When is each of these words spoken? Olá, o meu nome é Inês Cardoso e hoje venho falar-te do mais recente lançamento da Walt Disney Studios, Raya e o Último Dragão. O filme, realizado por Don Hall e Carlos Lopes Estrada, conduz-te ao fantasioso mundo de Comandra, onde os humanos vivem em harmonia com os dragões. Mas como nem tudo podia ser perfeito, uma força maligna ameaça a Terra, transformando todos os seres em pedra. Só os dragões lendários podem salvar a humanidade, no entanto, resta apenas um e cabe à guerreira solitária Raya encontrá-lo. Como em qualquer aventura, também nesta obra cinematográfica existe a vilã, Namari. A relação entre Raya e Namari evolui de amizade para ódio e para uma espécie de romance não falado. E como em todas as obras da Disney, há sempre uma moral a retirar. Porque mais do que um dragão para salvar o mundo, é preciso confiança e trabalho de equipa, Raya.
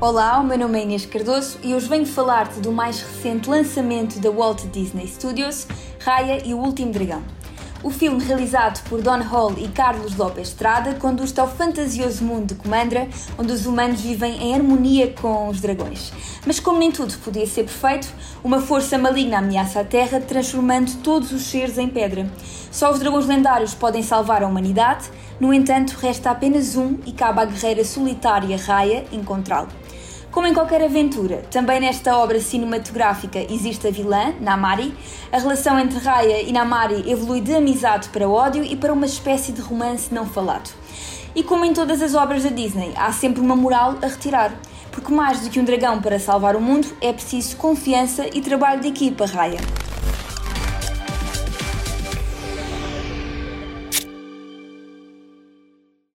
Olá, 0.00 0.38
o 0.38 0.44
meu 0.44 0.56
nome 0.56 0.78
é 0.78 0.82
Inês 0.84 1.04
Cardoso 1.06 1.58
e 1.60 1.74
hoje 1.74 1.88
venho 1.88 2.06
falar-te 2.06 2.60
do 2.60 2.70
mais 2.70 3.02
recente 3.02 3.50
lançamento 3.50 4.20
da 4.20 4.30
Walt 4.30 4.62
Disney 4.66 5.08
Studios, 5.08 5.66
Raya 5.98 6.40
e 6.46 6.54
o 6.54 6.58
Último 6.58 6.92
Dragão. 6.92 7.20
O 7.80 7.90
filme, 7.90 8.24
realizado 8.24 8.82
por 8.88 9.00
Don 9.00 9.22
Hall 9.22 9.54
e 9.56 9.68
Carlos 9.68 10.16
Lopes 10.16 10.48
Estrada, 10.48 10.94
conduz-te 10.94 11.40
ao 11.40 11.48
fantasioso 11.48 12.24
mundo 12.24 12.48
de 12.48 12.54
Comandra, 12.56 13.08
onde 13.38 13.52
os 13.52 13.66
humanos 13.66 14.00
vivem 14.00 14.42
em 14.42 14.52
harmonia 14.52 15.14
com 15.20 15.48
os 15.48 15.60
dragões. 15.60 16.12
Mas 16.44 16.58
como 16.58 16.80
nem 16.80 16.90
tudo 16.90 17.16
podia 17.18 17.46
ser 17.46 17.62
perfeito, 17.64 18.08
uma 18.42 18.60
força 18.60 18.98
maligna 18.98 19.38
ameaça 19.38 19.80
a 19.80 19.84
Terra, 19.84 20.20
transformando 20.20 21.00
todos 21.04 21.30
os 21.30 21.42
seres 21.42 21.78
em 21.78 21.88
pedra. 21.88 22.28
Só 22.68 22.90
os 22.90 22.98
dragões 22.98 23.26
lendários 23.26 23.74
podem 23.74 24.02
salvar 24.02 24.42
a 24.42 24.48
humanidade, 24.48 25.08
no 25.38 25.54
entanto, 25.54 25.96
resta 26.00 26.32
apenas 26.32 26.74
um 26.74 26.98
e 27.06 27.12
cabe 27.12 27.40
à 27.40 27.44
guerreira 27.44 27.84
solitária 27.84 28.56
Raya 28.56 29.04
encontrá-lo. 29.12 29.68
Como 30.38 30.46
em 30.46 30.54
qualquer 30.54 30.80
aventura, 30.84 31.42
também 31.50 31.80
nesta 31.80 32.16
obra 32.16 32.40
cinematográfica 32.40 33.40
existe 33.52 33.88
a 33.88 33.90
vilã, 33.90 34.32
Namari. 34.40 34.94
A 35.32 35.38
relação 35.40 35.76
entre 35.80 35.98
Raya 35.98 36.42
e 36.42 36.52
Namari 36.52 37.10
evolui 37.10 37.40
de 37.40 37.56
amizade 37.56 38.08
para 38.10 38.28
ódio 38.28 38.62
e 38.62 38.76
para 38.76 38.92
uma 38.92 39.04
espécie 39.04 39.50
de 39.50 39.60
romance 39.60 40.14
não 40.14 40.24
falado. 40.24 40.70
E 41.34 41.42
como 41.42 41.64
em 41.64 41.72
todas 41.72 42.00
as 42.00 42.14
obras 42.14 42.44
da 42.44 42.50
Disney, 42.50 42.92
há 42.94 43.10
sempre 43.10 43.40
uma 43.40 43.56
moral 43.56 43.96
a 44.00 44.06
retirar. 44.06 44.54
Porque 44.92 45.12
mais 45.12 45.40
do 45.40 45.50
que 45.50 45.58
um 45.58 45.64
dragão 45.64 46.00
para 46.00 46.20
salvar 46.20 46.54
o 46.54 46.60
mundo, 46.60 46.86
é 47.00 47.12
preciso 47.12 47.56
confiança 47.56 48.24
e 48.32 48.40
trabalho 48.40 48.80
de 48.80 48.86
equipa, 48.86 49.26
Raya. 49.26 49.58